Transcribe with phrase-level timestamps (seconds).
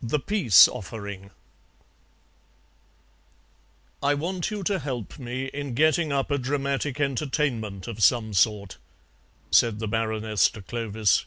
[0.00, 1.32] THE PEACE OFFERING
[4.02, 8.78] "I want you to help me in getting up a dramatic entertainment of some sort,"
[9.50, 11.26] said the Baroness to Clovis.